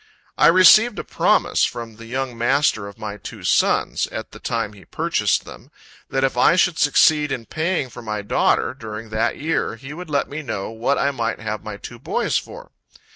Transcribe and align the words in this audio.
I 0.35 0.47
received 0.47 0.97
a 0.97 1.03
promise 1.03 1.63
from 1.63 1.97
the 1.97 2.07
young 2.07 2.35
master 2.35 2.87
of 2.87 2.97
my 2.97 3.17
two 3.17 3.43
sons, 3.43 4.07
at 4.07 4.31
the 4.31 4.39
time 4.39 4.73
he 4.73 4.83
purchased 4.83 5.45
them, 5.45 5.69
that 6.09 6.23
if 6.23 6.35
I 6.35 6.55
should 6.55 6.79
succeed 6.79 7.31
in 7.31 7.45
paying 7.45 7.87
for 7.87 8.01
my 8.01 8.23
daughter 8.23 8.73
during 8.73 9.11
that 9.11 9.37
year, 9.37 9.75
he 9.75 9.93
would 9.93 10.09
let 10.09 10.27
me 10.27 10.41
know 10.41 10.71
what 10.71 10.97
I 10.97 11.11
might 11.11 11.39
have 11.39 11.63
my 11.63 11.77
two 11.77 11.99
boys 11.99 12.35
for. 12.39 12.71